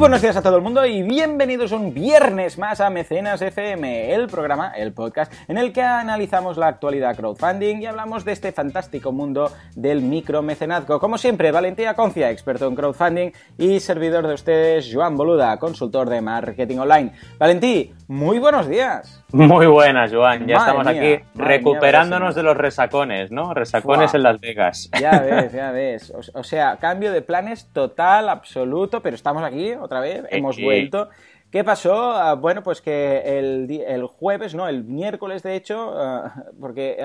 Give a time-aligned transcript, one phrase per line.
[0.00, 4.28] Buenos días a todo el mundo y bienvenidos un viernes más a Mecenas FM, el
[4.28, 9.12] programa, el podcast en el que analizamos la actualidad crowdfunding y hablamos de este fantástico
[9.12, 10.98] mundo del micromecenazgo.
[10.98, 16.22] Como siempre, Valentía Concia, experto en crowdfunding y servidor de ustedes, Joan Boluda, consultor de
[16.22, 17.12] marketing online.
[17.38, 19.19] Valentí, muy buenos días.
[19.32, 20.46] Muy buenas, Joan.
[20.46, 23.54] Ya estamos aquí recuperándonos de los resacones, ¿no?
[23.54, 24.90] Resacones en Las Vegas.
[25.00, 26.12] Ya ves, ya ves.
[26.34, 31.08] O, sea, cambio de planes total, absoluto, pero estamos aquí otra vez, hemos vuelto.
[31.50, 32.12] ¿Qué pasó?
[32.12, 34.68] Ah, bueno, pues que el, jueves, ¿no?
[34.68, 36.96] El miércoles, de hecho, ah, porque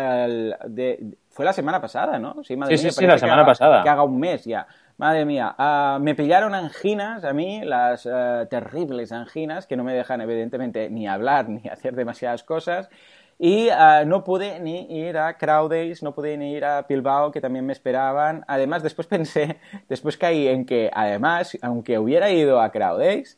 [1.31, 2.43] fue la semana pasada, ¿no?
[2.43, 3.81] Sí, sí, sí, la semana pasada.
[3.81, 4.67] Que haga un mes ya.
[4.97, 8.03] Madre mía, ah, me pillaron anginas a mí, las
[8.49, 12.89] terribles anginas, que no me dejan evidentemente ni hablar ni hacer demasiadas cosas.
[13.37, 13.67] Y
[14.05, 17.73] no pude ni ir a Crowdays, no pude ni ir a Bilbao, que también me
[17.73, 18.45] esperaban.
[18.47, 23.37] Además, después pensé, después caí en que, además, aunque hubiera ido a Crowdays,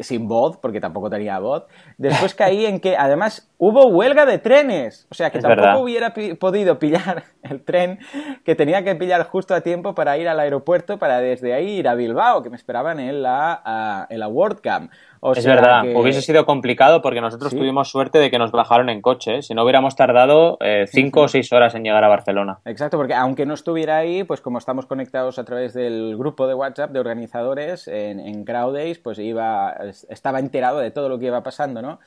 [0.00, 1.64] sin voz, porque tampoco tenía voz.
[1.98, 6.78] Después caí en que además hubo huelga de trenes, o sea que tampoco hubiera podido
[6.78, 7.98] pillar el tren
[8.44, 11.88] que tenía que pillar justo a tiempo para ir al aeropuerto para desde ahí ir
[11.88, 14.90] a Bilbao, que me esperaban en la, en la WordCamp.
[15.34, 19.38] Es verdad, hubiese sido complicado porque nosotros tuvimos suerte de que nos bajaron en coche,
[19.38, 19.42] ¿eh?
[19.42, 22.58] si no hubiéramos tardado eh, cinco o seis horas en llegar a Barcelona.
[22.64, 26.54] Exacto, porque aunque no estuviera ahí, pues como estamos conectados a través del grupo de
[26.54, 29.74] WhatsApp de organizadores en, en Crowdays, pues iba
[30.08, 31.98] estaba enterado de todo lo que iba pasando, ¿no?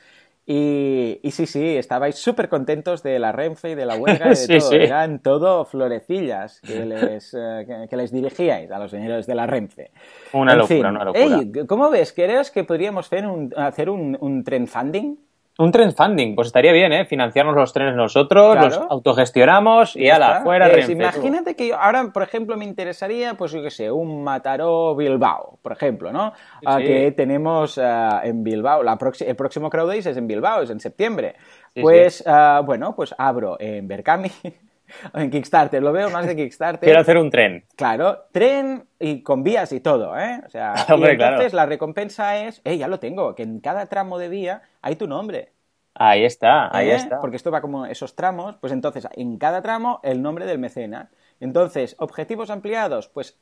[0.46, 4.58] Y, sí, sí, estabais súper contentos de la Renfe y de la huelga y de
[4.58, 4.72] todo.
[4.72, 9.92] Eran todo florecillas que les, eh, que, les dirigíais a los señores de la Renfe.
[10.32, 11.66] Una locura, una locura.
[11.68, 12.12] ¿Cómo ves?
[12.12, 15.16] ¿Crees que podríamos hacer un, hacer un, un trend funding?
[15.58, 17.04] Un tren funding, pues estaría bien, ¿eh?
[17.04, 22.56] Financiarnos los trenes nosotros, los autogestionamos y ala, fuera pues Imagínate que ahora, por ejemplo,
[22.56, 26.32] me interesaría, pues yo qué sé, un Mataró Bilbao, por ejemplo, ¿no?
[26.64, 30.70] Ah, que tenemos ah, en Bilbao, la el próximo Crowd Days es en Bilbao, es
[30.70, 31.34] en septiembre.
[31.78, 34.30] pues, ah, bueno, pues abro en Berkami
[35.14, 36.86] en Kickstarter, lo veo más de Kickstarter.
[36.86, 37.64] Quiero hacer un tren.
[37.76, 40.40] Claro, tren y con vías y todo, ¿eh?
[40.46, 44.18] O sea, y entonces la recompensa es, eh, ya lo tengo, que en cada tramo
[44.18, 45.52] de vía hay tu nombre.
[45.94, 46.94] Ahí está, ahí ¿Eh?
[46.94, 47.20] está.
[47.20, 51.10] Porque esto va como esos tramos, pues entonces en cada tramo el nombre del mecenas.
[51.40, 53.38] Entonces, objetivos ampliados, pues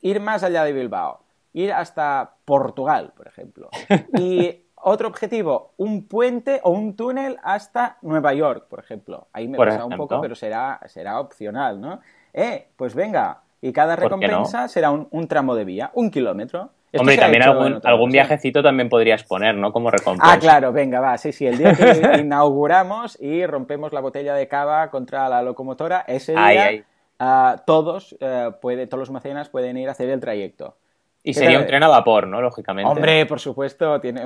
[0.00, 3.70] ir más allá de Bilbao, ir hasta Portugal, por ejemplo.
[4.18, 9.28] Y otro objetivo, un puente o un túnel hasta Nueva York, por ejemplo.
[9.32, 12.00] Ahí me pasa un poco, pero será, será opcional, ¿no?
[12.32, 16.70] Eh, pues venga, y cada recompensa será un, tramo de vía, un kilómetro.
[16.96, 19.72] Hombre, y también algún, algún viajecito también podrías poner, ¿no?
[19.72, 20.32] Como recompensa.
[20.32, 21.46] Ah, claro, venga, va, sí, sí.
[21.46, 26.84] El día que inauguramos y rompemos la botella de cava contra la locomotora, ese día
[27.18, 30.76] ah, todos, eh, puede, todos los mecenas pueden ir a hacer el trayecto.
[31.22, 32.40] Y sería un tren a vapor, ¿no?
[32.40, 32.90] Lógicamente.
[32.90, 34.22] Hombre, por supuesto, tiene,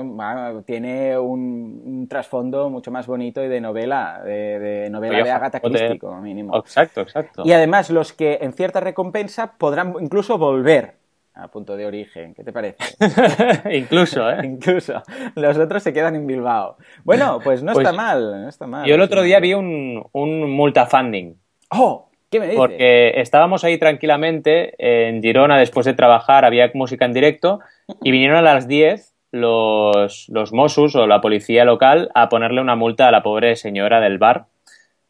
[0.65, 6.21] tiene un, trasfondo mucho más bonito y de novela, de, novela de Agatha Christie, como
[6.21, 6.55] mínimo.
[6.57, 7.43] Exacto, exacto.
[7.45, 10.95] Y además, los que en cierta recompensa podrán incluso volver
[11.35, 12.33] a punto de origen.
[12.35, 12.77] ¿Qué te parece?
[13.75, 14.39] incluso, ¿eh?
[14.43, 15.01] incluso.
[15.35, 16.77] Los otros se quedan en Bilbao.
[17.03, 18.87] Bueno, pues no pues está mal, no está mal.
[18.87, 21.35] Yo el otro día vi un, un multafunding.
[21.71, 22.09] ¡Oh!
[22.55, 27.59] Porque estábamos ahí tranquilamente en Girona después de trabajar, había música en directo
[28.01, 32.75] y vinieron a las 10 los, los Mossos o la policía local a ponerle una
[32.75, 34.45] multa a la pobre señora del bar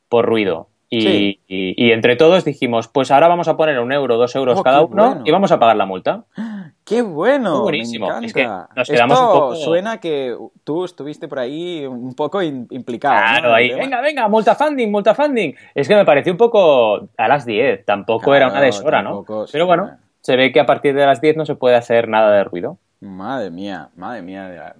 [0.09, 0.69] por ruido.
[0.95, 4.63] Y, y, entre todos dijimos, pues ahora vamos a poner un euro, dos euros oh,
[4.63, 6.25] cada uno y vamos a pagar la multa.
[6.85, 7.61] ¡Qué bueno!
[7.61, 8.11] buenísimo.
[8.21, 8.45] Es que
[8.75, 9.55] nos quedamos un poco...
[9.55, 13.16] suena que tú estuviste por ahí un poco implicado.
[13.16, 15.55] Claro, ahí, venga, venga, multafunding, multafunding.
[15.73, 19.25] Es que me pareció un poco a las 10, tampoco era una deshora, ¿no?
[19.51, 22.35] Pero bueno, se ve que a partir de las 10 no se puede hacer nada
[22.35, 22.78] de ruido.
[22.99, 24.75] Madre mía, madre mía.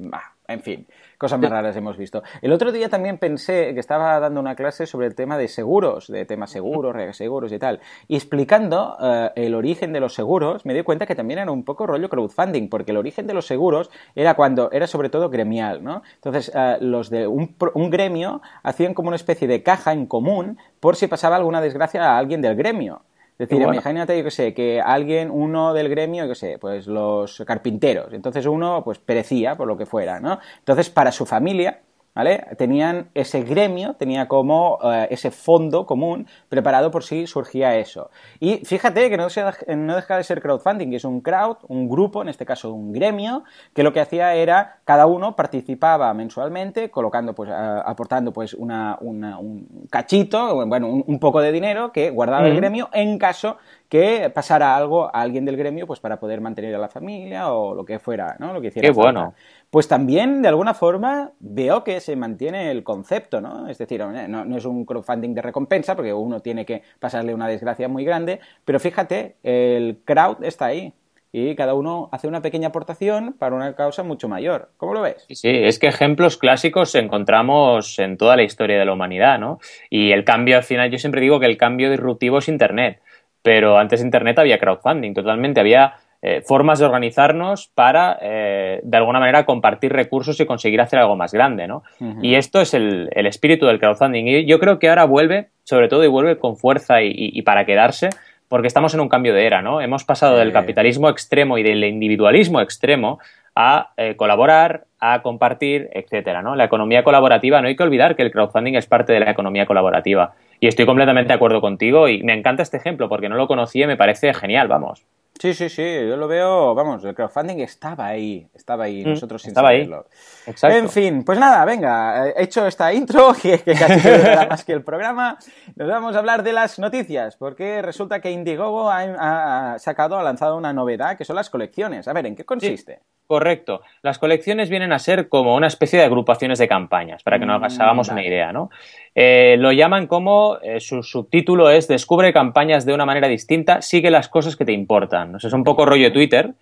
[0.48, 0.86] En fin,
[1.24, 2.22] cosas más raras hemos visto.
[2.42, 6.08] El otro día también pensé que estaba dando una clase sobre el tema de seguros,
[6.08, 7.80] de temas seguros, seguros y tal.
[8.10, 11.64] Y explicando eh, el origen de los seguros, me di cuenta que también era un
[11.64, 15.82] poco rollo crowdfunding, porque el origen de los seguros era cuando era sobre todo gremial,
[15.82, 16.04] ¿no?
[16.16, 20.58] Entonces, eh, los de un, un gremio hacían como una especie de caja en común
[20.82, 23.04] por si pasaba alguna desgracia a alguien del gremio.
[23.40, 26.86] Es decir, imagínate, yo que sé, que alguien, uno del gremio, yo que sé, pues
[26.86, 30.40] los carpinteros, entonces uno pues perecía por lo que fuera, ¿no?
[30.60, 31.82] Entonces, para su familia,
[32.16, 32.46] ¿vale?
[32.58, 38.10] Tenían ese gremio, tenía como eh, ese fondo común preparado por si surgía eso.
[38.40, 39.28] Y fíjate que no,
[39.76, 42.92] no deja de ser crowdfunding, que es un crowd, un grupo, en este caso un
[42.92, 43.44] gremio,
[43.74, 49.88] que lo que hacía era, cada uno participaba mensualmente, colocando, pues, aportando pues una, un
[49.90, 53.58] cachito, bueno, un, poco de dinero que guardaba el gremio en caso
[53.88, 57.76] que pasara algo a alguien del gremio pues para poder mantener a la familia o
[57.76, 58.52] lo que fuera, ¿no?
[58.52, 59.34] Lo que hiciera Qué bueno
[59.74, 63.68] pues también de alguna forma veo que se mantiene el concepto, ¿no?
[63.68, 67.88] Es decir, no, es un crowdfunding de recompensa porque uno tiene que pasarle una desgracia
[67.88, 70.94] muy grande, pero fíjate, el crowd está ahí
[71.32, 74.70] y cada uno hace una pequeña aportación para una causa mucho mayor.
[74.78, 75.26] ¿Cómo lo ves?
[75.32, 79.58] Sí, es que ejemplos clásicos encontramos en toda la historia de la humanidad, ¿no?
[79.90, 83.02] Y el cambio al final, yo siempre digo que el cambio disruptivo es Internet,
[83.42, 88.98] pero antes de Internet había crowdfunding, totalmente, había eh, formas de organizarnos para, eh, de
[88.98, 91.84] alguna manera, compartir recursos y conseguir hacer algo más grande, ¿no?
[92.22, 94.28] Y esto es el, espíritu del crowdfunding.
[94.28, 98.10] Y yo creo que ahora vuelve, sobre todo, y vuelve con fuerza y, para quedarse,
[98.48, 99.82] porque estamos en un cambio de era, ¿no?
[99.82, 103.20] Hemos pasado del capitalismo extremo y del individualismo extremo
[103.54, 106.56] a eh, colaborar, a compartir, etcétera, ¿no?
[106.56, 109.66] La economía colaborativa, no hay que olvidar que el crowdfunding es parte de la economía
[109.66, 110.36] colaborativa.
[110.62, 113.84] Y estoy completamente de acuerdo contigo y me encanta este ejemplo porque no lo conocía
[113.84, 115.04] y me parece genial, vamos.
[115.40, 119.42] Sí, sí, sí, yo lo veo, vamos, el crowdfunding estaba ahí, estaba ahí, mm, nosotros
[119.42, 120.06] sin estaba saberlo.
[120.06, 120.52] Ahí.
[120.52, 120.78] Exacto.
[120.78, 124.74] En fin, pues nada, venga, he hecho esta intro, que, que casi era más que
[124.74, 125.38] el programa,
[125.76, 130.56] nos vamos a hablar de las noticias, porque resulta que Indiegogo ha, sacado, ha lanzado
[130.56, 132.08] una novedad, que son las colecciones.
[132.08, 133.00] A ver, ¿en qué consiste?
[133.26, 133.82] Correcto.
[134.02, 137.60] Las colecciones vienen a ser como una especie de agrupaciones de campañas, para que nos
[137.60, 138.70] mm, hagamos una idea, ¿no?
[139.16, 144.10] Eh, lo llaman como, eh, su subtítulo es Descubre campañas de una manera distinta, sigue
[144.10, 145.33] las cosas que te importan.
[145.42, 146.54] Es un poco rollo Twitter.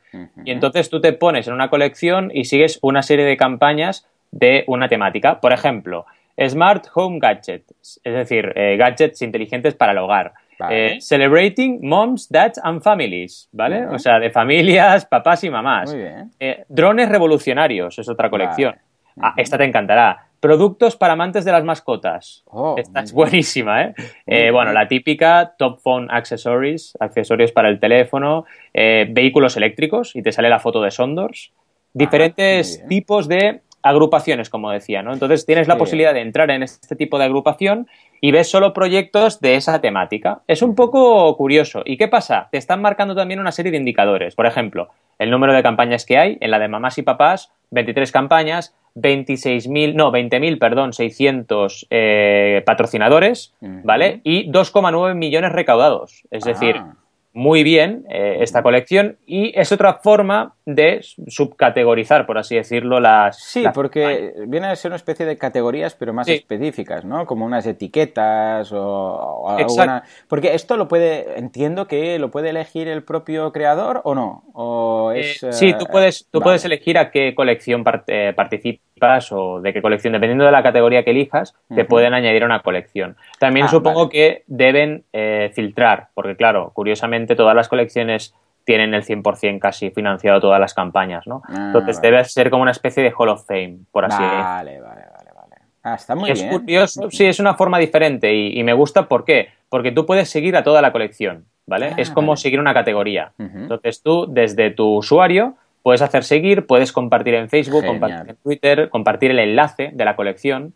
[0.45, 4.63] Y entonces tú te pones en una colección y sigues una serie de campañas de
[4.67, 5.39] una temática.
[5.39, 6.05] Por ejemplo,
[6.39, 10.33] Smart Home Gadgets, es decir, eh, gadgets inteligentes para el hogar.
[10.99, 13.87] celebrating Moms, Dads and Families, ¿vale?
[13.87, 15.95] O sea, de familias, papás y mamás.
[16.69, 18.75] drones revolucionarios, es otra colección.
[19.19, 20.27] Ah, esta te encantará.
[20.41, 22.43] Productos para amantes de las mascotas.
[22.47, 23.93] Oh, Esta es buenísima, ¿eh?
[24.25, 30.23] eh bueno, la típica Top Phone Accessories, accesorios para el teléfono, eh, vehículos eléctricos, y
[30.23, 31.51] te sale la foto de Sondors.
[31.53, 31.59] Ah,
[31.93, 35.13] Diferentes tipos de agrupaciones, como decía, ¿no?
[35.13, 37.87] Entonces tienes la posibilidad de entrar en este tipo de agrupación
[38.19, 40.41] y ves solo proyectos de esa temática.
[40.47, 41.81] Es un poco curioso.
[41.85, 42.47] ¿Y qué pasa?
[42.51, 44.35] Te están marcando también una serie de indicadores.
[44.35, 44.89] Por ejemplo,
[45.19, 46.37] el número de campañas que hay.
[46.41, 53.53] En la de mamás y papás, 23 campañas, 26.000, no, 20.000, perdón, 600 eh, patrocinadores,
[53.61, 54.21] ¿vale?
[54.23, 56.23] Y 2,9 millones recaudados.
[56.29, 56.95] Es decir, ah
[57.33, 63.37] muy bien eh, esta colección y es otra forma de subcategorizar, por así decirlo, las...
[63.39, 67.25] Sí, porque viene a ser una especie de categorías, pero más específicas, ¿no?
[67.25, 70.03] Como unas etiquetas o, alguna...
[70.27, 74.43] Porque esto lo puede, entiendo que lo puede elegir el propio creador o no.
[74.53, 78.81] O eh, sí, tú puedes, tú puedes elegir a qué colección eh, participa
[79.31, 82.61] o de qué colección, dependiendo de la categoría que elijas, te pueden añadir a una
[82.61, 83.17] colección.
[83.39, 88.35] También ah, supongo que deben eh, filtrar, porque claro, curiosamente todas las colecciones
[88.71, 91.41] tienen el 100% casi financiado todas las campañas, ¿no?
[91.47, 94.43] Ah, Entonces debe ser como una especie de Hall of Fame, por así decirlo.
[94.43, 95.55] Vale, vale, vale, vale.
[95.83, 99.49] Ah, está muy es curioso, sí, es una forma diferente y, me gusta, ¿por qué?
[99.67, 101.93] Porque tú puedes seguir a toda la colección, ¿vale?
[101.97, 103.33] es como seguir una categoría.
[103.37, 108.89] Entonces tú, desde tu usuario, Puedes hacer seguir, puedes compartir en Facebook, compartir en Twitter,
[108.89, 110.73] compartir el enlace de la colección.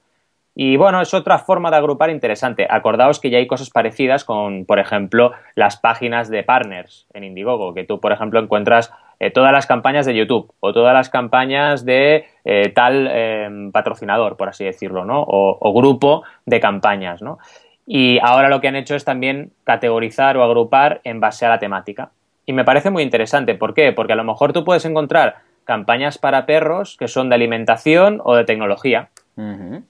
[0.57, 2.65] Y bueno, es otra forma de agrupar interesante.
[2.69, 7.73] Acordaos que ya hay cosas parecidas con, por ejemplo, las páginas de partners en Indiegogo,
[7.73, 11.83] que tú, por ejemplo, encuentras eh, todas las campañas de YouTube o todas las campañas
[11.83, 15.21] de eh, tal em, patrocinador, por así decirlo, ¿no?
[15.23, 17.37] O, o, grupo de campañas, ¿no?
[17.85, 21.59] Y ahora lo que han hecho es también categorizar o agrupar en base a la
[21.59, 22.11] temática.
[22.45, 23.55] Y me parece muy interesante.
[23.55, 23.91] ¿Por qué?
[23.91, 25.35] Porque a lo mejor tú puedes encontrar
[25.65, 29.09] campañas para perros que son de alimentación o de tecnología.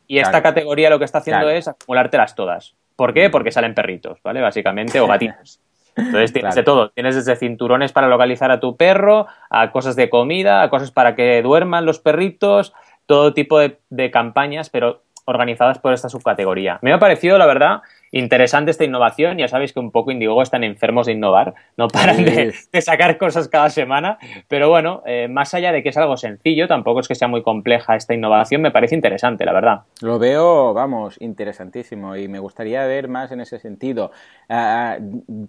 [0.07, 2.75] Y esta categoría lo que está haciendo es acumulártelas todas.
[2.95, 3.29] ¿Por qué?
[3.29, 4.41] Porque salen perritos, ¿vale?
[4.41, 5.59] Básicamente, o gatitos.
[5.95, 6.89] Entonces tienes de todo.
[6.89, 11.15] Tienes desde cinturones para localizar a tu perro, a cosas de comida, a cosas para
[11.15, 12.73] que duerman los perritos,
[13.05, 16.79] todo tipo de, de campañas, pero organizadas por esta subcategoría.
[16.81, 17.81] Me ha parecido, la verdad,
[18.19, 19.37] interesante esta innovación.
[19.37, 23.47] Ya sabéis que un poco Indiegogo están enfermos de innovar, no paran de, sacar cosas
[23.49, 24.17] cada semana.
[24.47, 27.43] Pero bueno, eh, más allá de que es algo sencillo, tampoco es que sea muy
[27.43, 29.81] compleja esta innovación, me parece interesante, la verdad.
[30.01, 34.11] Lo veo, vamos, interesantísimo y me gustaría ver más en ese sentido.
[34.49, 34.97] Ah,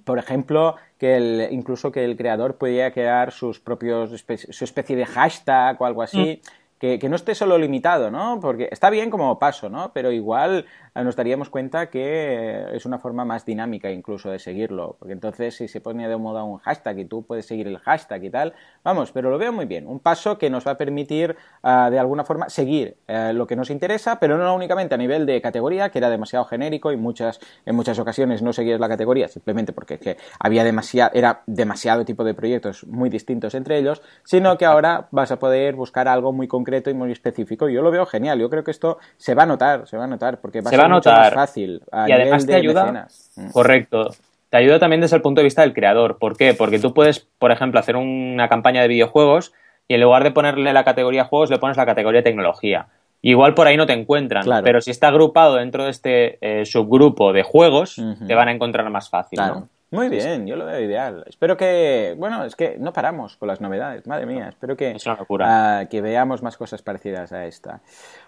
[0.05, 4.11] por ejemplo, que el, incluso que el creador pudiera crear sus propios,
[4.51, 6.41] su especie de hashtag o algo así.
[6.43, 8.39] Mm que, que, no esté solo limitado, ¿no?
[8.41, 9.93] Porque está bien como paso, ¿no?
[9.95, 10.67] Pero igual
[11.05, 14.97] nos daríamos cuenta que es una forma más dinámica incluso de seguirlo.
[14.99, 18.25] Porque entonces si se pone de moda un hashtag y tú puedes seguir el hashtag
[18.25, 19.87] y tal, vamos, pero lo veo muy bien.
[19.87, 23.57] Un paso que nos va a permitir uh, de alguna forma seguir uh, lo que
[23.57, 27.41] nos interesa, pero no únicamente a nivel de categoría, que era demasiado genérico y muchas,
[27.65, 32.35] en muchas ocasiones no seguías la categoría simplemente porque había demasiado, era demasiado tipo de
[32.35, 36.91] proyectos muy distintos entre ellos, sino que ahora vas a poder buscar algo muy concreto
[36.91, 37.69] y muy específico.
[37.69, 38.39] Yo lo veo genial.
[38.39, 40.71] Yo creo que esto se va a notar, se va a notar, porque va a
[40.71, 41.35] ser va a notar.
[41.37, 41.83] más fácil.
[41.93, 42.83] A y además te ayuda.
[42.85, 43.31] Mecenas.
[43.53, 44.11] Correcto.
[44.51, 46.19] Te ayuda también desde el punto de vista del creador.
[46.19, 46.55] ¿Por qué?
[46.55, 49.53] Porque tú puedes, por ejemplo, hacer una campaña de videojuegos
[49.89, 52.87] y en lugar de ponerle la categoría juegos, le pones la categoría tecnología.
[53.23, 54.63] Igual por ahí no te encuentran, Claro.
[54.65, 58.89] pero si está agrupado dentro de este eh, subgrupo de juegos, te van a encontrar
[58.91, 59.39] más fácil.
[59.39, 59.55] Claro.
[59.61, 59.69] ¿no?
[59.91, 61.25] Muy bien, yo lo veo ideal.
[61.29, 64.49] Espero que, bueno, es que no paramos con las novedades, madre mía.
[64.49, 65.05] Espero que, Es
[65.41, 67.81] ah, que veamos más cosas parecidas a esta.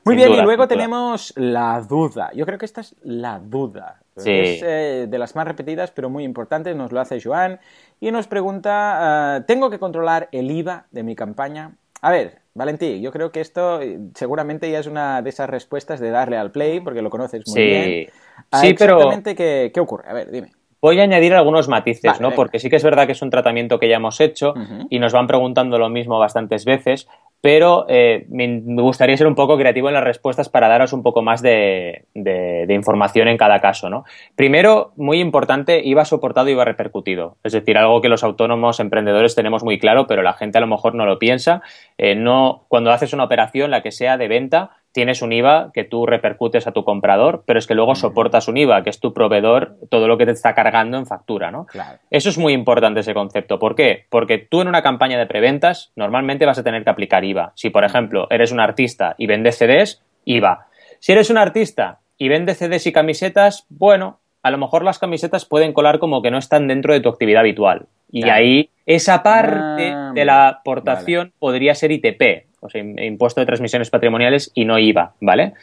[0.05, 0.69] Muy Sin bien, duda, y luego duda.
[0.69, 2.31] tenemos la duda.
[2.33, 4.01] Yo creo que esta es la duda.
[4.17, 4.31] Sí.
[4.31, 6.77] Es eh, de las más repetidas, pero muy importantes.
[6.77, 7.59] Nos lo hace Joan
[8.01, 11.73] y nos pregunta: ah, ¿Tengo que controlar el IVA de mi campaña?
[12.03, 15.99] A ver, Valentí, yo creo que esto eh, seguramente ya es una de esas respuestas
[15.99, 17.61] de darle al play, porque lo conoces muy Sí.
[17.63, 18.11] bien.
[18.53, 20.09] Ah, Sí, pero- exactamente qué, qué ocurre?
[20.09, 20.53] A ver, dime.
[20.81, 22.29] Voy a añadir algunos matices, Vale, ¿no?
[22.29, 22.37] venga.
[22.37, 24.55] Porque sí que es verdad que es un tratamiento que ya hemos hecho
[24.91, 27.09] y nos van preguntando lo mismo bastantes veces,
[27.41, 31.03] pero eh, me me gustaría ser un poco creativo en las respuestas para daros un
[31.03, 34.05] poco más de, de- de información en cada caso, ¿no?
[34.37, 37.37] Primero, muy importante, IVA soportado, IVA repercutido.
[37.45, 40.67] Es decir, algo que los autónomos emprendedores tenemos muy claro, pero la gente a lo
[40.67, 41.63] mejor no lo piensa.
[41.97, 45.85] Eh, no, cuando haces una operación, la que sea de venta, tienes un IVA que
[45.85, 49.15] tú repercutes a tu comprador, pero es que luego soportas un IVA, que es tu
[49.15, 51.67] proveedor, todo lo que te está cargando en factura, ¿no?
[51.67, 52.01] Claro.
[52.11, 53.61] Eso es muy importante ese concepto.
[53.61, 54.07] ¿Por qué?
[54.11, 57.53] Porque tú en una campaña de preventas normalmente vas a tener que aplicar IVA.
[57.55, 60.67] Si, por ejemplo, eres un artista y vendes CDs, IVA.
[60.99, 65.45] Si eres un artista y vendes CDs y camisetas, bueno, a lo mejor las camisetas
[65.45, 67.87] pueden colar como que no están dentro de tu actividad habitual.
[68.11, 68.39] Y Claro.
[68.39, 73.91] ahí esa parte Ah, de la aportación podría ser ITP, o sea, impuesto de transmisiones
[73.91, 75.55] patrimoniales y no IVA, ¿vale?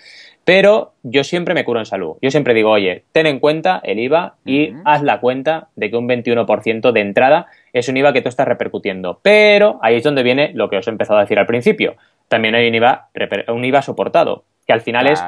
[0.46, 2.18] Pero yo siempre me curo en salud.
[2.22, 5.98] Yo siempre digo, oye, ten en cuenta el IVA y haz la cuenta de que
[5.98, 9.20] un 21% de entrada es un IVA que tú estás repercutiendo.
[9.24, 11.96] Pero ahí es donde viene lo que os he empezado a decir al principio.
[12.28, 13.10] También hay un IVA,
[13.48, 15.24] un IVA soportado, que al final es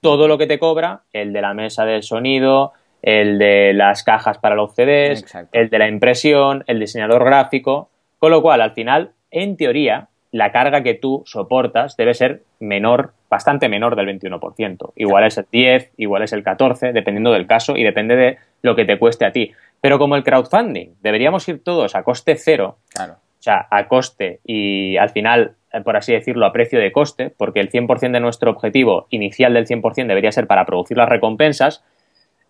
[0.00, 4.38] todo lo que te cobra, el de la mesa del sonido, el de las cajas
[4.38, 5.50] para los CDs, Exacto.
[5.52, 10.50] el de la impresión, el diseñador gráfico, con lo cual al final, en teoría, la
[10.50, 14.92] carga que tú soportas debe ser menor, bastante menor del 21%.
[14.96, 18.74] Igual es el 10, igual es el 14, dependiendo del caso y depende de lo
[18.74, 19.52] que te cueste a ti.
[19.80, 23.14] Pero como el crowdfunding, deberíamos ir todos a coste cero, Claro.
[23.14, 25.52] o sea, a coste y al final,
[25.84, 29.66] por así decirlo, a precio de coste, porque el 100% de nuestro objetivo inicial del
[29.66, 31.84] 100% debería ser para producir las recompensas,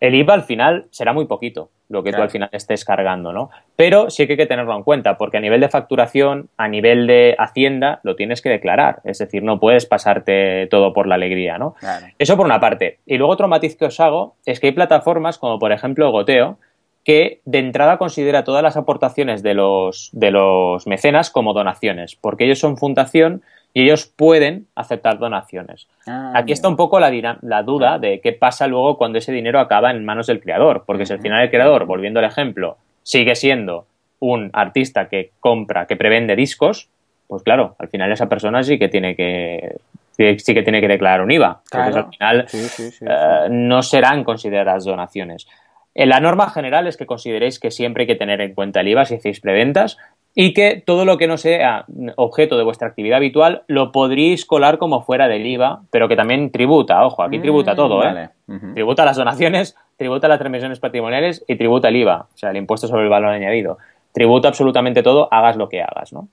[0.03, 2.23] el IVA al final será muy poquito lo que Claro.
[2.23, 3.51] tú al final estés cargando, ¿no?
[3.77, 7.07] Pero sí que hay que tenerlo en cuenta, porque a nivel de facturación, a nivel
[7.07, 9.01] de Hacienda, lo tienes que declarar.
[9.05, 11.75] Es decir, no puedes pasarte todo por la alegría, ¿no?
[11.79, 12.07] Claro.
[12.19, 12.99] Eso por una parte.
[13.07, 16.59] Y luego otro matiz que os hago es que hay plataformas como por ejemplo Goteo
[17.05, 22.45] que de entrada considera todas las aportaciones de los, de los mecenas como donaciones, porque
[22.45, 23.43] ellos son fundación
[23.75, 25.89] y ellos pueden aceptar donaciones.
[26.07, 29.91] Ah, Aquí está un poco la, duda de qué pasa luego cuando ese dinero acaba
[29.91, 33.87] en manos del creador, porque si al final el creador, volviendo al ejemplo, sigue siendo
[34.21, 36.89] un artista que compra, que prevende discos,
[37.27, 39.77] pues claro, al final esa persona sí que tiene que
[40.13, 41.63] sí sí que tiene que declarar un IVA.
[41.65, 42.07] Entonces Claro.
[42.07, 45.49] al final Sí, sí, sí, eh, no serán consideradas donaciones.
[45.95, 48.89] En la norma general es que consideréis que siempre hay que tener en cuenta el
[48.89, 49.99] IVA si hacéis preventas
[50.35, 51.85] y que todo lo que no sea
[52.17, 56.51] objeto de vuestra actividad habitual lo podríais colar como fuera del IVA, pero que también
[56.51, 58.31] tributa, ojo, aquí Mm, tributa todo, ¿eh?
[58.73, 62.89] Tributa las donaciones, tributa las transmisiones patrimoniales y tributa el IVA, o sea, el impuesto
[62.89, 63.77] sobre el valor añadido.
[64.15, 66.29] Tributa absolutamente todo, hagas lo que hagas, ¿no?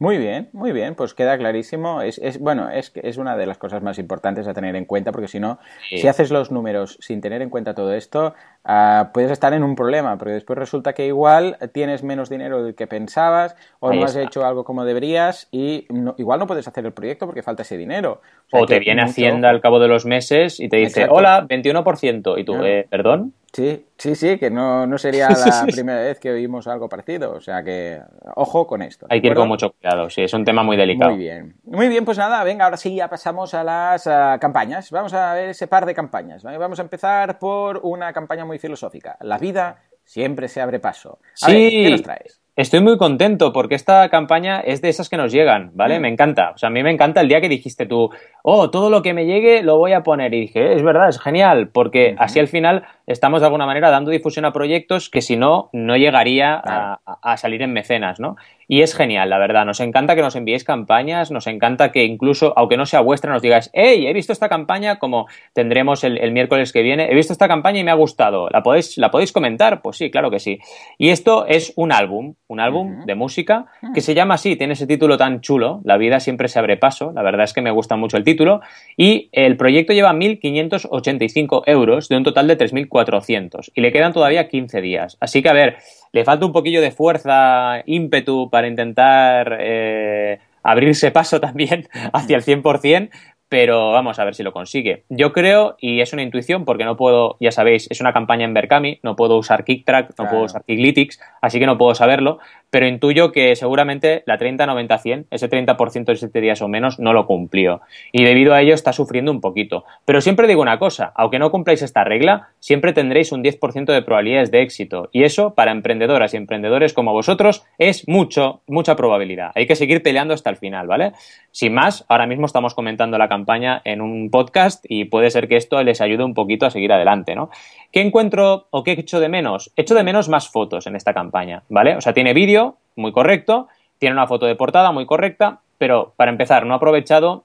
[0.00, 2.02] Muy bien, muy bien, pues queda clarísimo.
[2.02, 4.84] Es, es bueno, es, que es una de las cosas más importantes a tener en
[4.84, 5.98] cuenta, porque si no, Sí.
[5.98, 8.32] si haces los números sin tener en cuenta todo esto,
[8.68, 12.76] ah, puedes estar en un problema, porque después resulta que igual tienes menos dinero del
[12.76, 14.22] que pensabas, o Ahí no has está.
[14.22, 17.76] hecho algo como deberías, y no- igual no puedes hacer el proyecto porque falta ese
[17.76, 18.20] dinero.
[18.46, 21.14] sea O te viene mucho Hacienda al cabo de los meses y te dice, Exacto.
[21.14, 23.32] hola, 21%, y tú, eh, ¿perdón?
[23.50, 27.32] Sí, sí, sí, que no, no sería la primera vez que oímos algo parecido.
[27.32, 27.98] O sea que,
[28.34, 29.06] ojo con esto.
[29.06, 31.12] ¿de Hay que ir con mucho cuidado, sí, es un tema muy delicado.
[31.12, 31.54] Muy bien.
[31.64, 34.90] Muy bien, pues nada, venga, ahora sí ya pasamos a las ah, campañas.
[34.90, 36.42] Vamos a ver ese par de campañas.
[36.42, 36.58] ¿vale?
[36.58, 39.16] Vamos a empezar por una campaña muy filosófica.
[39.20, 41.18] La vida siempre se abre paso.
[41.42, 41.52] A Sí.
[41.52, 42.40] ver, ¿qué nos traes?
[42.58, 45.98] Estoy muy contento porque esta campaña es de esas que nos llegan, ¿vale?
[45.98, 46.02] Mm.
[46.02, 46.50] Me encanta.
[46.56, 48.10] O sea, a mí me encanta el día que dijiste tú,
[48.42, 50.34] oh, todo lo que me llegue lo voy a poner.
[50.34, 54.10] Y dije, es verdad, es genial, porque así al final estamos de alguna manera dando
[54.10, 58.34] difusión a proyectos que si no, no llegaría a, salir en mecenas, ¿no?
[58.70, 59.64] Y es genial, la verdad.
[59.64, 63.40] Nos encanta que nos enviéis campañas, nos encanta que incluso, aunque no sea vuestra, nos
[63.40, 67.48] digáis, hey, he visto esta campaña como tendremos el, miércoles que viene, he visto esta
[67.48, 68.50] campaña y me ha gustado.
[68.50, 69.80] ¿La podéis, ¿La podéis comentar?
[69.80, 70.58] Pues sí, claro que sí.
[70.98, 74.86] Y esto es un álbum, un álbum de música que se llama así, tiene ese
[74.86, 77.10] título tan chulo, La vida siempre se abre paso.
[77.14, 78.60] La verdad es que me gusta mucho el título.
[78.98, 84.48] Y el proyecto lleva 1.585 euros de un total de 3.400 y le quedan todavía
[84.48, 85.16] 15 días.
[85.20, 85.78] Así que, a ver,
[86.12, 92.44] le falta un poquillo de fuerza, ímpetu para intentar eh, abrirse paso también hacia el
[92.44, 93.10] 100%,
[93.48, 95.04] pero vamos a ver si lo consigue.
[95.08, 98.52] Yo creo, y es una intuición, porque no puedo, ya sabéis, es una campaña en
[98.52, 102.38] Berkami, no puedo usar KickTrack, no puedo usar Kicklytics, así que no puedo saberlo,
[102.70, 107.26] pero intuyo que seguramente la 30-90-100, ese 30% de 7 días o menos, no lo
[107.26, 107.80] cumplió.
[108.12, 109.84] Y debido a ello está sufriendo un poquito.
[110.04, 114.02] Pero siempre digo una cosa, aunque no cumpláis esta regla, siempre tendréis un 10% de
[114.02, 115.08] probabilidades de éxito.
[115.12, 119.52] Y eso, para emprendedoras y emprendedores como vosotros, es mucho, mucha probabilidad.
[119.54, 121.12] Hay que seguir peleando hasta el final, ¿vale?
[121.50, 125.56] Sin más, ahora mismo estamos comentando la campaña en un podcast y puede ser que
[125.56, 127.50] esto les ayude un poquito a seguir adelante, ¿no?
[127.90, 129.72] ¿Qué encuentro o qué echo de menos?
[129.76, 131.96] Echo de menos más fotos en esta campaña, ¿vale?
[131.96, 132.57] O sea, tiene vídeo
[132.98, 137.44] muy correcto, tiene una foto de portada muy correcta, pero para empezar, no ha aprovechado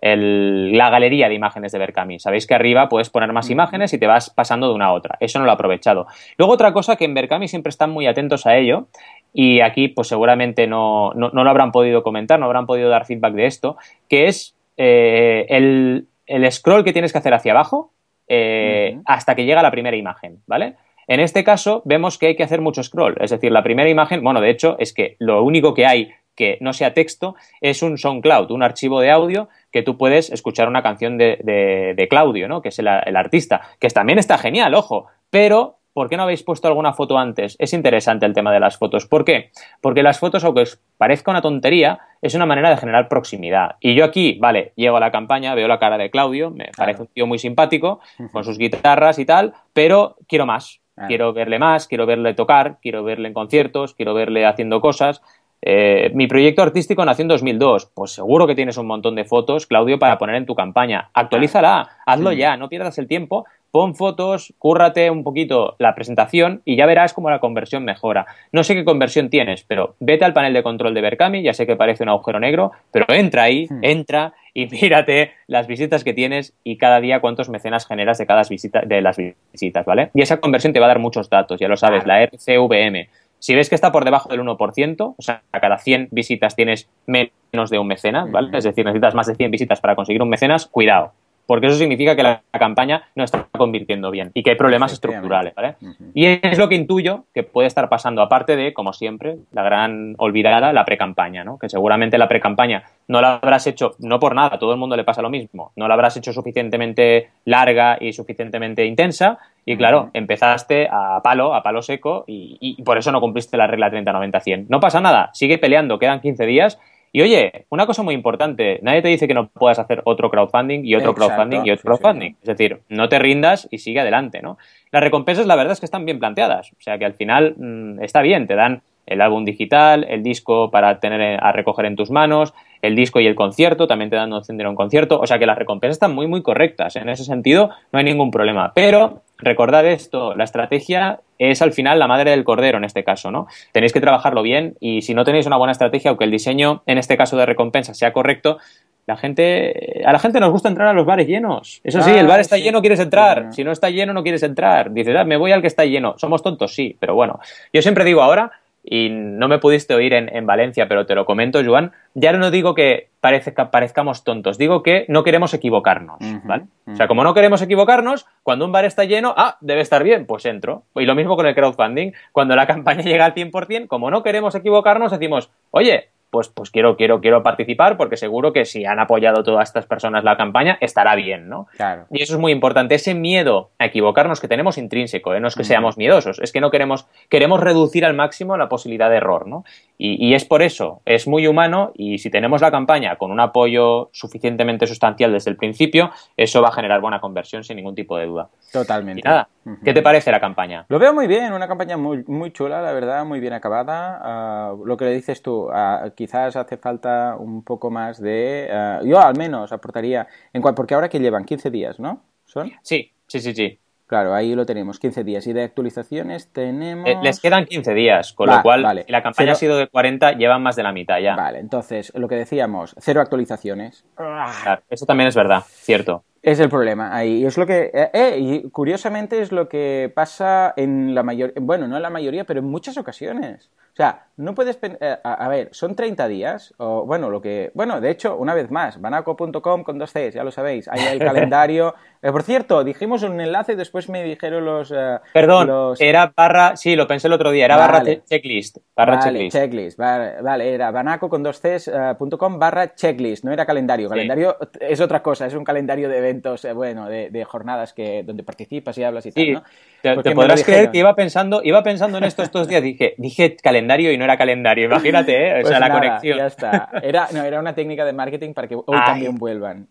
[0.00, 2.18] la galería de imágenes de Berkami.
[2.18, 5.16] Sabéis que arriba puedes poner más imágenes y te vas pasando de una a otra.
[5.20, 6.06] Eso no lo ha aprovechado.
[6.38, 8.88] Luego otra cosa que en Berkami siempre están muy atentos a ello
[9.32, 13.46] y aquí pues seguramente no, lo habrán podido comentar, no habrán podido dar feedback de
[13.46, 13.76] esto,
[14.08, 17.90] que es eh, el, el scroll que tienes que hacer hacia abajo
[18.28, 20.74] eh, hasta que llega la primera imagen, ¿vale?
[21.06, 24.22] En este caso vemos que hay que hacer mucho scroll, es decir, la primera imagen,
[24.22, 27.96] bueno, de hecho es que lo único que hay que no sea texto es un
[27.96, 32.60] SoundCloud, un archivo de audio que tú puedes escuchar una canción de, Claudio, ¿no?
[32.60, 36.42] que es el, el, artista, que también está genial, ojo, pero ¿por qué no habéis
[36.42, 37.56] puesto alguna foto antes?
[37.58, 39.06] Es interesante el tema de las fotos.
[39.06, 39.50] ¿Por qué?
[39.80, 43.76] Porque las fotos, aunque os parezca una tontería, es una manera de generar proximidad.
[43.80, 47.00] Y yo aquí, vale, llego a la campaña, veo la cara de Claudio, me parece
[47.00, 50.82] un tío muy simpático, con sus guitarras y tal, pero quiero más.
[51.08, 55.20] Quiero verle más, quiero verle tocar, quiero verle en conciertos, quiero verle haciendo cosas.
[55.60, 57.90] Eh, mi proyecto artístico nació en 2002.
[57.94, 61.10] Pues seguro que tienes un montón de fotos, Claudio, para poner en tu campaña.
[61.12, 63.46] Actualízala, hazlo ya, no pierdas el tiempo.
[63.70, 68.26] Pon fotos, cúrrate un poquito la presentación y ya verás cómo la conversión mejora.
[68.52, 71.66] No sé qué conversión tienes, pero vete al panel de control de Berkami, ya sé
[71.66, 73.80] que parece un agujero negro, pero entra ahí, hmm.
[73.82, 78.42] entra y mírate las visitas que tienes y cada día cuántos mecenas generas de cada
[78.48, 79.16] visita, de las
[79.52, 80.10] visitas, ¿vale?
[80.14, 83.54] Y esa conversión te va a dar muchos datos, ya lo sabes, la RCVM si
[83.54, 87.70] ves que está por debajo del 1%, o sea, a cada 100 visitas tienes menos
[87.70, 88.56] de un mecenas, ¿vale?
[88.56, 91.12] Es decir, necesitas más de 100 visitas para conseguir un mecenas, cuidado,
[91.46, 95.54] porque eso significa que la campaña no está convirtiendo bien y que hay problemas estructurales,
[95.54, 95.76] ¿vale?
[96.14, 100.14] Y es lo que intuyo que puede estar pasando, aparte de, como siempre, la gran
[100.18, 101.58] olvidada, la pre-campaña, ¿no?
[101.58, 104.96] Que seguramente la pre-campaña no la habrás hecho, no por nada, a todo el mundo
[104.96, 110.10] le pasa lo mismo, no la habrás hecho suficientemente larga y suficientemente intensa y claro,
[110.14, 114.66] empezaste a palo, a palo seco y, y por eso no cumpliste la regla 30-90-100.
[114.68, 116.78] No pasa nada, sigue peleando, quedan 15 días
[117.12, 120.84] y oye, una cosa muy importante, nadie te dice que no puedas hacer otro crowdfunding
[120.84, 122.34] y otro crowdfunding y otro crowdfunding.
[122.40, 124.58] Es decir, no te rindas y sigue adelante, ¿no?
[124.90, 126.72] Las recompensas, la verdad es que están bien planteadas.
[126.72, 130.70] O sea que al final mm, está bien, te dan el álbum digital, el disco
[130.70, 134.16] para tener eh, a recoger en tus manos, el disco y el concierto, también te
[134.16, 137.08] dan opción de un concierto, o sea que las recompensas están muy muy correctas, en
[137.08, 142.06] ese sentido no hay ningún problema, pero recordad esto, la estrategia es al final la
[142.06, 143.46] madre del cordero en este caso, ¿no?
[143.72, 146.98] Tenéis que trabajarlo bien y si no tenéis una buena estrategia, aunque el diseño en
[146.98, 148.58] este caso de recompensa sea correcto,
[149.06, 151.80] la gente, a la gente nos gusta entrar a los bares llenos.
[151.84, 153.52] Eso sí, el bar ah, está lleno, quieres entrar.
[153.52, 154.92] Si no está lleno, no quieres entrar.
[154.92, 156.16] Dices, ah, me voy al que está lleno.
[156.18, 157.38] Somos tontos, sí, pero bueno.
[157.72, 158.50] Yo siempre digo ahora,
[158.88, 162.74] y no me pudiste oír en, Valencia, pero te lo comento, Joan, ya no digo
[162.74, 166.66] que parezcamos tontos, digo que no queremos equivocarnos, ¿vale?
[166.86, 170.24] O sea, como no queremos equivocarnos, cuando un bar está lleno, ah, debe estar bien,
[170.24, 170.84] pues entro.
[170.94, 174.54] Y lo mismo con el crowdfunding, cuando la campaña llega al 100%, como no queremos
[174.54, 179.42] equivocarnos, decimos, oye, pues, pues quiero, quiero, quiero participar porque seguro que si han apoyado
[179.42, 181.66] todas estas personas la campaña, estará bien, ¿no?
[181.76, 182.06] Claro.
[182.10, 185.40] Y eso es muy importante, ese miedo a equivocarnos que tenemos intrínseco, ¿eh?
[185.40, 189.10] no es que seamos miedosos, es que no queremos, queremos reducir al máximo la posibilidad
[189.10, 189.64] de error, ¿no?
[189.98, 194.10] Y, es por eso, es muy humano y si tenemos la campaña con un apoyo
[194.12, 198.26] suficientemente sustancial desde el principio, eso va a generar buena conversión sin ningún tipo de
[198.26, 198.48] duda.
[198.72, 199.20] Totalmente.
[199.20, 199.48] Y nada,
[199.84, 200.86] ¿Qué te parece la campaña?
[200.88, 204.20] Lo veo muy bien, una campaña muy, muy chula, la verdad, muy bien acabada.
[204.22, 208.68] Ah, lo que le dices tú, ah, quizás hace falta un poco más de...
[208.72, 212.22] Ah, yo al menos aportaría, en cual, porque ahora que llevan 15 días, ¿no?
[212.44, 212.70] ¿Son?
[212.82, 213.78] Sí, sí, sí, sí.
[214.06, 215.44] Claro, ahí lo tenemos, 15 días.
[215.48, 217.08] Y de actualizaciones tenemos...
[217.08, 220.32] Eh, les quedan 15 días, con lo cual, si la campaña ha sido de 40,
[220.32, 221.34] llevan más de la mitad ya.
[221.34, 224.04] Vale, entonces, lo que decíamos, cero actualizaciones.
[224.14, 226.22] Claro, eso también es verdad, cierto.
[226.46, 227.38] Es el problema ahí.
[227.38, 227.90] Y es lo que.
[227.92, 231.54] Eh, eh, y curiosamente es lo que pasa en la mayoría.
[231.60, 233.68] Bueno, no en la mayoría, pero en muchas ocasiones.
[233.96, 234.78] O sea, no puedes...
[234.82, 237.70] Eh, a, ver, son 30 días, o bueno, lo que...
[237.72, 241.16] Bueno, de hecho, una vez más, banaco.com con dos Cs, ya lo sabéis, ahí hay
[241.16, 241.94] el calendario.
[242.20, 244.92] Eh, por cierto, dijimos un enlace y después me dijeron los...
[244.94, 246.76] Eh, Perdón, era barra...
[246.76, 248.76] Sí, lo pensé el otro día, era barra checklist.
[248.94, 249.98] Barra vale, checklist.
[249.98, 254.10] vale, era banaco con dos Cs.com barra checklist, no era calendario.
[254.10, 258.98] Calendario es otra cosa, es un calendario de eventos, bueno, de, jornadas que donde participas
[258.98, 259.62] y hablas y tal, ¿no?
[260.02, 263.56] Te, te podrás creer que iba pensando, iba pensando en esto estos días, dije, dije
[263.56, 264.86] calendario y no era calendario.
[264.86, 265.52] Imagínate, ¿eh?
[265.52, 266.38] O pues sea, la conexión.
[266.38, 266.90] Ya está.
[267.02, 269.88] Era, no, era una técnica de marketing para que hoy también vuelvan.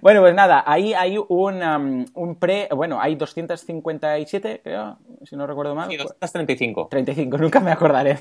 [0.00, 2.68] bueno, pues nada, ahí hay un, um, un pre.
[2.70, 5.90] Bueno, hay 257, creo, si no recuerdo mal.
[5.90, 6.88] Sí, 235.
[6.90, 8.18] 35, nunca me acordaré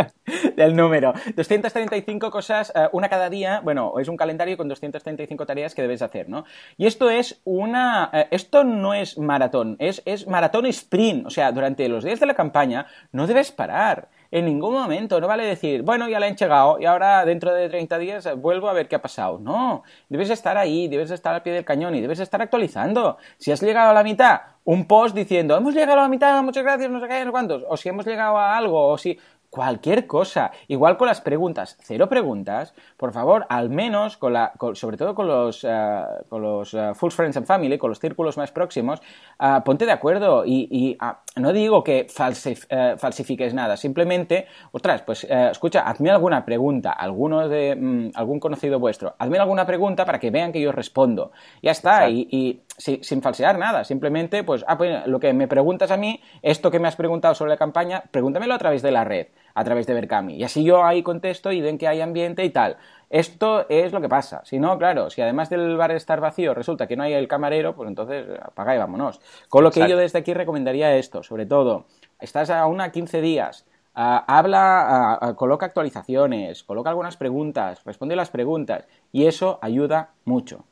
[0.56, 1.12] del número.
[1.34, 3.60] 235 cosas, eh, una cada día.
[3.62, 6.44] Bueno, es un calendario con 235 tareas que debes hacer, ¿no?
[6.76, 8.10] Y esto es una.
[8.12, 11.26] Eh, esto no es maratón, es, es maratón sprint.
[11.26, 14.08] O sea, durante los días de la campaña no debes parar.
[14.30, 15.20] En ningún momento.
[15.20, 18.68] No vale decir, bueno, ya la he llegado y ahora dentro de 30 días vuelvo
[18.68, 19.38] a ver qué ha pasado.
[19.38, 19.82] No.
[20.08, 23.18] Debes estar ahí, debes estar al pie del cañón y debes estar actualizando.
[23.38, 26.62] Si has llegado a la mitad, un post diciendo, hemos llegado a la mitad, muchas
[26.62, 27.64] gracias, no sé qué, no cuántos.
[27.68, 29.18] O si hemos llegado a algo, o si
[29.50, 30.50] cualquier cosa.
[30.68, 35.26] Igual con las preguntas, cero preguntas, por favor, al menos, con la, sobre todo con
[35.26, 39.00] los, uh, con los uh, Full Friends and Family, con los círculos más próximos,
[39.40, 40.96] uh, ponte de acuerdo y,
[41.36, 48.10] no digo que falsifiques nada, simplemente, ostras, pues escucha, hazme alguna pregunta, alguno de, mm,
[48.14, 51.30] algún conocido vuestro, hazme alguna pregunta para que vean que yo respondo.
[51.62, 55.90] Ya está, y, y sin falsear nada, simplemente, pues, ah, pues, lo que me preguntas
[55.90, 59.04] a mí, esto que me has preguntado sobre la campaña, pregúntamelo a través de la
[59.04, 60.36] red a través de Berkami.
[60.36, 62.76] Y así yo ahí contesto y ven que hay ambiente y tal.
[63.10, 64.40] Esto es lo que pasa.
[64.44, 67.74] Si no, claro, si además del bar estar vacío resulta que no hay el camarero,
[67.74, 69.20] pues entonces apaga y vámonos.
[69.48, 71.86] Con lo que yo desde aquí recomendaría esto, sobre todo,
[72.20, 73.66] estás a una 15 días,
[73.96, 80.10] ah, habla, ah, ah, coloca actualizaciones, coloca algunas preguntas, responde las preguntas y eso ayuda
[80.24, 80.64] mucho.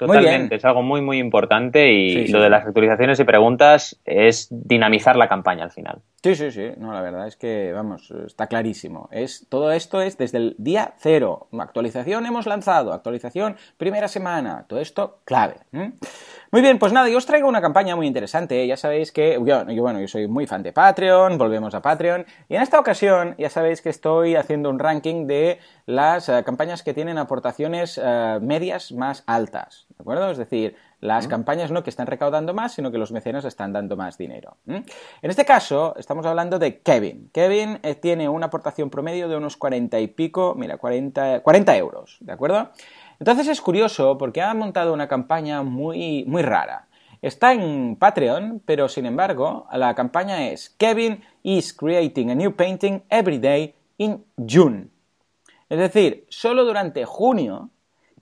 [0.00, 5.14] Totalmente, es algo muy, muy importante y lo de las actualizaciones y preguntas es dinamizar
[5.14, 5.98] la campaña al final.
[6.22, 9.08] Sí, sí, sí, no, la verdad es que, vamos, está clarísimo.
[9.10, 11.48] Es, todo esto es desde el día cero.
[11.58, 15.56] Actualización hemos lanzado, actualización primera semana, todo esto clave.
[16.52, 18.66] Muy bien, pues nada, yo os traigo una campaña muy interesante.
[18.66, 22.26] Ya sabéis que yo, bueno, yo soy muy fan de Patreon, volvemos a Patreon.
[22.50, 26.82] Y en esta ocasión ya sabéis que estoy haciendo un ranking de las eh, campañas
[26.82, 29.86] que tienen aportaciones eh, medias más altas.
[30.00, 30.30] ¿De acuerdo?
[30.30, 33.98] Es decir, las campañas no que están recaudando más, sino que los mecenas están dando
[33.98, 34.56] más dinero.
[34.66, 34.82] En
[35.20, 37.28] este caso, estamos hablando de Kevin.
[37.34, 42.16] Kevin eh, tiene una aportación promedio de unos 40 y pico, mira, 40, 40 euros,
[42.20, 42.70] ¿de acuerdo?
[43.18, 46.88] Entonces es curioso porque ha montado una campaña muy, muy rara.
[47.20, 53.02] Está en Patreon, pero sin embargo, la campaña es Kevin is creating a new painting
[53.10, 54.88] every day in June.
[55.68, 57.68] Es decir, solo durante junio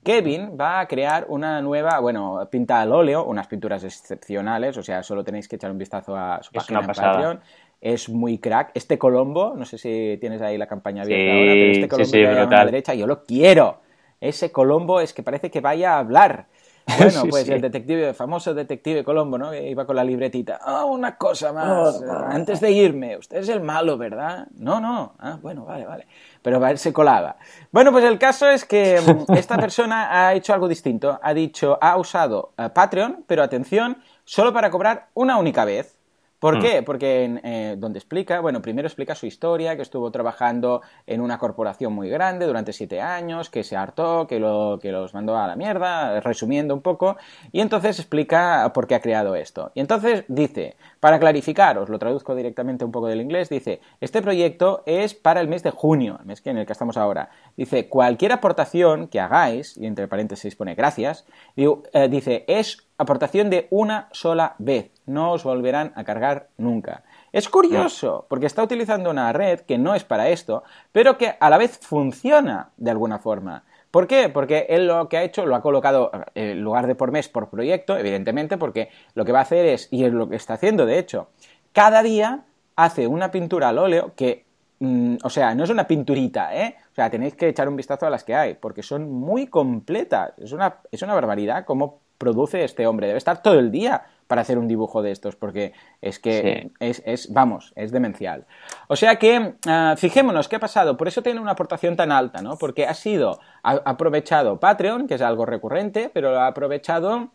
[0.03, 5.03] Kevin va a crear una nueva, bueno, pinta al óleo, unas pinturas excepcionales, o sea,
[5.03, 7.39] solo tenéis que echar un vistazo a su página de Patreon.
[7.81, 8.71] Es muy crack.
[8.73, 12.59] Este Colombo, no sé si tienes ahí la campaña abierta ahora, pero este Colombo a
[12.59, 13.81] la derecha, yo lo quiero.
[14.19, 16.47] Ese Colombo es que parece que vaya a hablar.
[16.97, 19.51] Bueno, pues el detective, el famoso detective Colombo, ¿no?
[19.51, 20.59] Que iba con la libretita.
[20.61, 22.01] Ah, una cosa más.
[22.01, 24.47] Oh, antes de irme, usted es el malo, ¿verdad?
[24.55, 25.13] No, no.
[25.19, 26.07] Ah, bueno, vale, vale.
[26.41, 27.37] Pero va, se colaba.
[27.71, 31.19] Bueno, pues el caso es que mm, esta persona ha hecho algo distinto.
[31.21, 35.98] Ha dicho, ha usado eh, Patreon, pero atención, solo para cobrar una única vez.
[36.39, 36.61] ¿Por mm.
[36.61, 36.83] qué?
[36.83, 41.93] Porque eh, donde explica, bueno, primero explica su historia, que estuvo trabajando en una corporación
[41.93, 45.55] muy grande durante siete años, que se hartó, que, lo, que los mandó a la
[45.55, 47.17] mierda, resumiendo un poco,
[47.51, 49.71] y entonces explica por qué ha creado esto.
[49.75, 54.21] Y entonces dice, para clarificar, os lo traduzco directamente un poco del inglés, dice, este
[54.21, 57.29] proyecto es para el mes de junio, el mes en el que estamos ahora.
[57.57, 61.25] Dice, cualquier aportación que hagáis, y entre paréntesis pone gracias,
[61.57, 64.91] eh, dice, es aportación de una sola vez.
[65.09, 67.03] No os volverán a cargar nunca.
[67.31, 71.49] Es curioso, porque está utilizando una red que no es para esto, pero que a
[71.49, 73.63] la vez funciona de alguna forma.
[73.89, 74.29] ¿Por qué?
[74.29, 77.49] Porque él lo que ha hecho lo ha colocado en lugar de por mes por
[77.49, 80.85] proyecto, evidentemente, porque lo que va a hacer es, y es lo que está haciendo
[80.85, 81.29] de hecho,
[81.73, 82.45] cada día
[82.75, 84.45] hace una pintura al óleo que,
[84.77, 86.75] mm, o sea, no es una pinturita, ¿eh?
[86.91, 90.33] O sea, tenéis que echar un vistazo a las que hay, porque son muy completas.
[90.37, 93.07] Es una, es una barbaridad cómo produce este hombre.
[93.07, 97.01] Debe estar todo el día para hacer un dibujo de estos, porque es que es,
[97.03, 98.45] es, vamos, es demencial.
[98.87, 102.43] O sea que, uh, fijémonos qué ha pasado, por eso tiene una aportación tan alta,
[102.43, 102.55] ¿no?
[102.55, 107.31] Porque ha sido, ha aprovechado Patreon, que es algo recurrente, pero lo ha aprovechado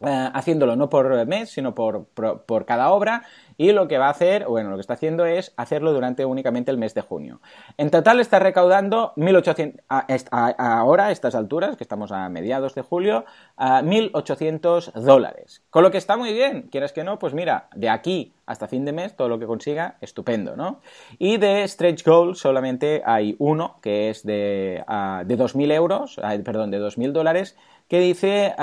[0.00, 3.24] Uh, haciéndolo no por mes, sino por, por, cada obra,
[3.56, 6.70] y lo que va a hacer, bueno, lo que está haciendo es hacerlo durante únicamente
[6.70, 7.40] el mes de junio.
[7.78, 12.82] En total está recaudando 1.800, a, ahora, a estas alturas, que estamos a mediados de
[12.82, 13.24] julio,
[13.56, 15.64] a 1.800 dólares.
[15.70, 18.86] Con lo que está muy bien, quieres que no, pues mira, de aquí hasta fin
[18.86, 20.80] de mes, todo lo que consiga, estupendo, ¿no?
[21.18, 26.42] Y de stretch goal solamente hay uno, que es de, uh, de 2.000 euros, uh,
[26.42, 27.56] perdón, de 2.000 dólares,
[27.88, 28.54] que dice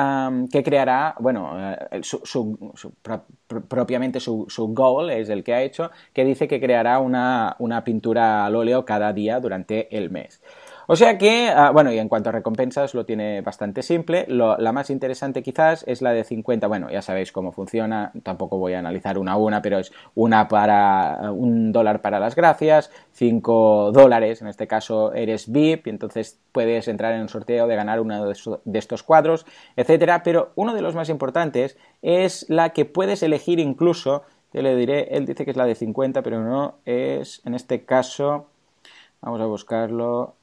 [0.51, 3.25] que creará, bueno, uh, su, su, su, pro,
[3.67, 8.45] propiamente su, goal es el que ha hecho, que dice que creará una, una pintura
[8.45, 10.41] al óleo cada día durante el mes.
[10.87, 14.25] O sea que, uh, bueno, y en cuanto a recompensas lo tiene bastante simple.
[14.27, 16.67] Lo, la más interesante quizás es la de 50.
[16.67, 18.11] Bueno, ya sabéis cómo funciona.
[18.23, 22.35] Tampoco voy a analizar una a una, pero es una para un dólar para las
[22.35, 27.67] gracias, 5 dólares, en este caso eres VIP y entonces puedes entrar en un sorteo
[27.67, 29.45] de ganar uno de, estos cuadros,
[29.75, 30.23] etcétera.
[30.23, 35.15] Pero uno de los más importantes es la que puedes elegir incluso, te le diré,
[35.15, 38.47] él dice que es la de 50, pero no es, en este caso,
[39.21, 40.35] vamos a buscarlo,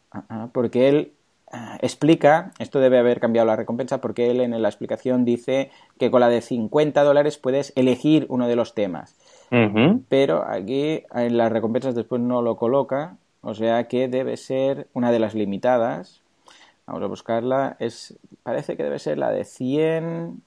[0.52, 1.12] porque él
[1.50, 6.10] ah, explica, esto debe haber cambiado la recompensa, porque él en la explicación dice que
[6.10, 9.16] con la de 50 dólares puedes elegir uno de los temas.
[9.50, 10.02] Uh -huh.
[10.08, 15.10] Pero aquí en las recompensas después no lo coloca, o sea que debe ser una
[15.10, 16.22] de las limitadas.
[16.86, 17.76] Vamos a buscarla.
[17.78, 20.42] Es, parece que debe ser la de 100.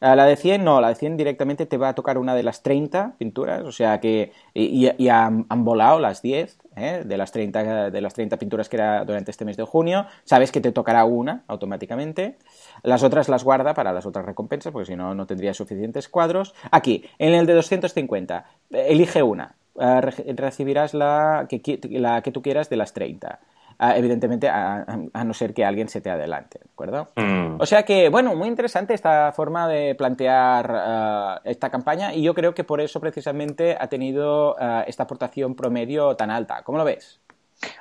[0.00, 2.42] A la de 100 no, la de 100 directamente te va a tocar una de
[2.42, 7.02] las 30 pinturas, o sea que y, han, volado las 10 ¿eh?
[7.04, 10.52] de, las 30, de las 30 pinturas que era durante este mes de junio, sabes
[10.52, 12.38] que te tocará una automáticamente,
[12.82, 16.54] las otras las guarda para las otras recompensas, porque si no, no tendría suficientes cuadros.
[16.70, 20.00] Aquí, en el de 250, elige una, uh,
[20.34, 23.38] recibirás la que, la que tú quieras de las 30.
[23.80, 27.08] Uh, evidentemente a, a, no ser que alguien se te adelante, ¿de acuerdo?
[27.16, 27.58] Mm.
[27.58, 32.34] O sea que, bueno, muy interesante esta forma de plantear uh, esta campaña y yo
[32.34, 36.62] creo que por eso precisamente ha tenido uh, esta aportación promedio tan alta.
[36.62, 37.22] ¿Cómo lo ves?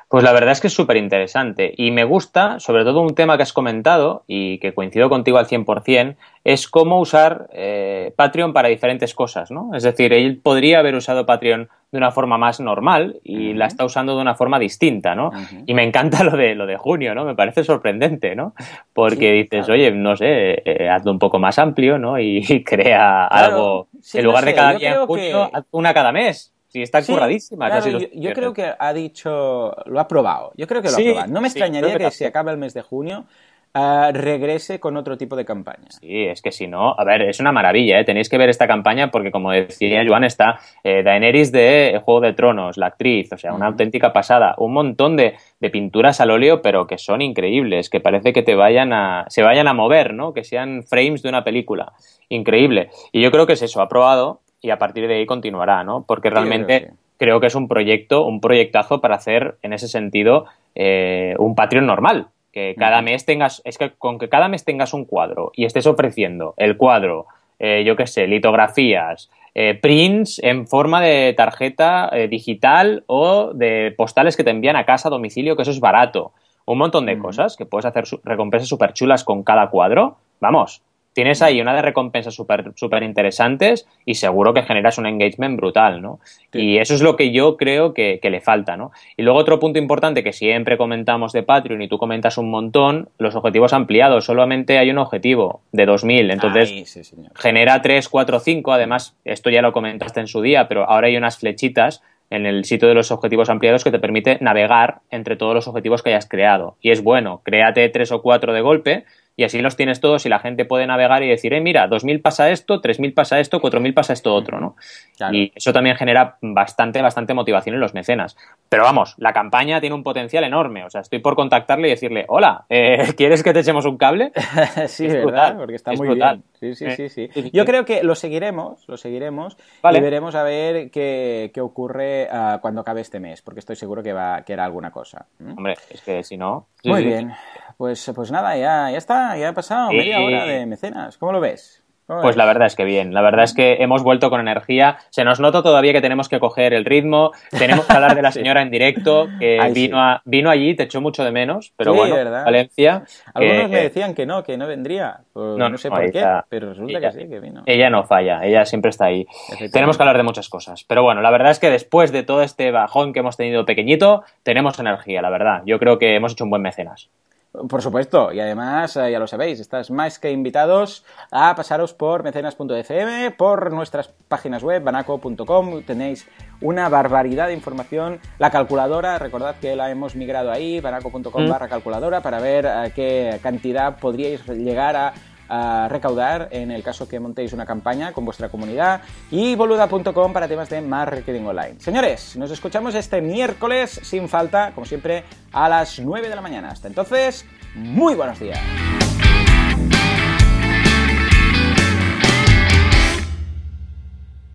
[0.10, 3.38] Pues la verdad es que es súper interesante y me gusta, sobre todo un tema
[3.38, 8.70] que has comentado y que coincido contigo al 100%, es cómo usar eh, Patreon para
[8.70, 9.70] diferentes cosas, ¿no?
[9.76, 13.56] Es decir, él podría haber usado Patreon de una forma más normal y uh -huh.
[13.58, 15.28] la está usando de una forma distinta, ¿no?
[15.28, 15.64] Uh -huh.
[15.68, 17.24] Y me encanta lo de, lo de junio, ¿no?
[17.24, 18.54] Me parece sorprendente, ¿no?
[18.94, 19.74] Porque sí, dices, claro.
[19.74, 22.20] oye, no sé, eh, hazlo un poco más amplio, ¿no?
[22.20, 25.50] Y, y crea claro, algo, sí, en lugar no sé, de cada día en junio,
[25.52, 25.58] que...
[25.58, 26.52] haz una cada mes.
[26.70, 27.66] Sí, está sí, curradísima.
[27.68, 30.52] Claro, casi yo, yo, creo que ha dicho, lo ha probado.
[30.56, 31.34] Yo creo que lo sí, ha probado.
[31.34, 33.26] No me extrañaría que, que si acaba el mes de junio
[33.74, 35.90] uh, regrese con otro tipo de campaña.
[35.90, 38.06] Sí, es que si no, a ver, es una maravilla, ¿eh?
[38.06, 42.34] tenéis que ver esta campaña porque como decía Joan, está eh, Daenerys de Juego de
[42.34, 43.72] Tronos, la actriz, o sea, una uh -huh.
[43.72, 48.34] auténtica pasada, un montón de, de, pinturas al óleo, pero que son increíbles, que parece
[48.34, 50.34] que te vayan a, se vayan a mover, ¿no?
[50.34, 51.94] Que sean frames de una película.
[52.30, 52.90] Increíble.
[53.12, 56.04] Y yo creo que es eso, ha probado y a partir de ahí continuará, ¿no?
[56.08, 60.46] Porque realmente sí, creo que es un proyecto, un proyectazo para hacer en ese sentido
[60.76, 62.28] eh, un Patreon normal.
[62.52, 63.06] Que cada uh -huh.
[63.06, 66.78] mes tengas, es que con que cada mes tengas un cuadro y estés ofreciendo el
[66.78, 67.28] cuadro,
[67.60, 73.94] eh, yo qué sé, litografías, eh, prints en forma de tarjeta eh, digital o de
[73.96, 76.32] postales que te envían a casa a domicilio, que eso es barato.
[76.66, 77.22] Un montón de uh -huh.
[77.22, 80.18] cosas que puedes hacer recompensas súper chulas con cada cuadro.
[80.40, 80.82] Vamos,
[81.14, 86.02] tienes ahí una de recompensas súper super interesantes y seguro que generas un engagement brutal,
[86.02, 86.20] ¿no?
[86.52, 86.60] Sí.
[86.60, 88.92] Y eso es lo que yo creo que, que, le falta, ¿no?
[89.18, 93.10] Y luego otro punto importante que siempre comentamos de Patreon y tú comentas un montón,
[93.18, 94.26] los objetivos ampliados.
[94.26, 97.02] Solamente hay un objetivo de 2000, entonces Ay, sí,
[97.36, 98.72] genera 3, 4, 5.
[98.72, 102.66] Además, esto ya lo comentaste en su día, pero ahora hay unas flechitas en el
[102.66, 106.28] sitio de los objetivos ampliados que te permite navegar entre todos los objetivos que hayas
[106.28, 106.78] creado.
[106.82, 109.06] Y es bueno, créate tres o cuatro de golpe
[109.40, 112.22] y así los tienes todos y la gente puede navegar y decir, eh, mira, 2.000
[112.22, 114.76] pasa esto, 3.000 pasa esto, 4.000 pasa esto otro, ¿no?
[115.16, 115.34] Claro.
[115.34, 118.36] Y eso también genera bastante, bastante motivación en los mecenas.
[118.68, 120.84] Pero vamos, la campaña tiene un potencial enorme.
[120.84, 124.34] O sea, estoy por contactarle y decirle, hola, eh, ¿quieres que te echemos un cable?
[124.88, 125.24] sí, es ¿verdad?
[125.24, 126.44] Brutal, porque está muy brutal.
[126.60, 126.76] bien.
[126.76, 127.50] Sí, sí, sí, sí.
[127.54, 130.00] Yo creo que lo seguiremos, lo seguiremos vale.
[130.00, 134.04] y veremos a ver qué, qué ocurre uh, cuando acabe este mes, porque estoy seguro
[134.04, 135.28] que va que era alguna cosa.
[135.40, 135.52] ¿Mm?
[135.56, 136.68] Hombre, es que si no...
[136.84, 137.08] Sí, muy sí.
[137.08, 137.34] bien.
[137.80, 141.18] Pues, pues nada, ya, ya está, ya ha pasado media hora de mecenas.
[141.18, 141.82] ¿Cómo lo ves?
[142.08, 145.24] Pues la verdad es que bien, la verdad es que hemos vuelto con energía, se
[145.24, 148.64] nos nota todavía que tenemos que coger el ritmo, tenemos que hablar de la señora
[148.64, 153.04] en directo, que vino, vino allí, te echó mucho de menos, pero bueno, Valencia...
[153.34, 157.00] Algunos me decían que no, que no vendría, pues no, sé por qué, pero resulta
[157.00, 157.62] que sí, que vino.
[157.66, 159.26] Ella no falla, ella siempre está ahí.
[159.72, 162.42] Tenemos que hablar de muchas cosas, pero bueno, la verdad es que después de todo
[162.42, 166.44] este bajón que hemos tenido pequeñito, tenemos energía, la verdad, yo creo que hemos hecho
[166.44, 167.10] un buen mecenas.
[167.52, 172.22] Por supuesto, y además, eh, ya lo sabéis, estás más que invitados a pasaros por
[172.22, 176.28] mecenas.fm, por nuestras páginas web, banaco.com, tenéis
[176.62, 178.20] una barbaridad de información.
[178.38, 181.50] La calculadora, recordad que la hemos migrado ahí, banaco.com mm.
[181.50, 185.14] barra calculadora, para ver a eh, qué cantidad podríais llegar a
[185.50, 190.48] a recaudar en el caso que montéis una campaña con vuestra comunidad y boluda.com para
[190.48, 191.76] temas de marketing online.
[191.80, 196.70] Señores, nos escuchamos este miércoles sin falta, como siempre, a las 9 de la mañana.
[196.70, 198.60] Hasta entonces, muy buenos días.